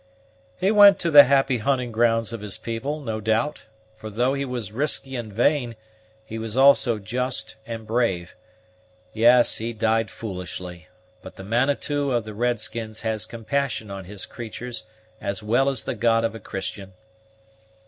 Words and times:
"He 0.57 0.71
went 0.71 0.97
to 1.01 1.11
the 1.11 1.25
happy 1.25 1.59
hunting 1.59 1.91
grounds 1.91 2.33
of 2.33 2.41
his 2.41 2.57
people, 2.57 3.01
no 3.01 3.21
doubt; 3.21 3.67
for 3.95 4.09
though 4.09 4.33
he 4.33 4.45
was 4.45 4.71
risky 4.71 5.15
and 5.15 5.31
vain, 5.31 5.75
he 6.25 6.39
was 6.39 6.57
also 6.57 6.97
just 6.97 7.55
and 7.67 7.85
brave. 7.85 8.35
Yes, 9.13 9.57
he 9.57 9.73
died 9.73 10.09
foolishly, 10.09 10.87
but 11.21 11.35
the 11.35 11.43
Manitou 11.43 12.09
of 12.13 12.23
the 12.25 12.33
red 12.33 12.59
skins 12.59 13.01
has 13.01 13.27
compassion 13.27 13.91
on 13.91 14.05
his 14.05 14.25
creatur's 14.25 14.85
as 15.21 15.43
well 15.43 15.69
as 15.69 15.83
the 15.83 15.93
God 15.93 16.23
of 16.23 16.33
a 16.33 16.39
Christian." 16.39 16.93